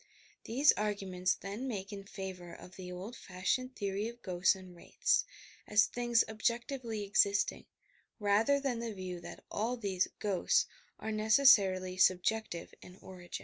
[0.45, 5.25] These arguments then make in favour of the old fashioned theory of ghosts and wraiths,
[5.67, 7.65] as things objectively existing,
[8.19, 10.65] rather than the view that all these "ghosts"
[10.99, 13.29] are necessarily subjective in or^in.